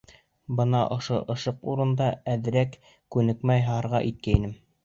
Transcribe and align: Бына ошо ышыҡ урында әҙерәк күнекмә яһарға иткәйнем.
Бына 0.59 0.79
ошо 0.95 1.19
ышыҡ 1.33 1.69
урында 1.73 2.09
әҙерәк 2.33 2.75
күнекмә 3.17 3.63
яһарға 3.63 4.05
иткәйнем. 4.13 4.61